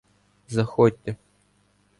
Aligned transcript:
Заходьте. 0.55 1.17